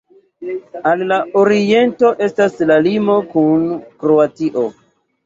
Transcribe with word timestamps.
Al 0.91 1.01
la 1.11 1.19
oriento 1.41 2.11
estas 2.29 2.57
la 2.71 2.79
limo 2.87 3.19
kun 3.35 3.69
Kroatio. 4.05 4.65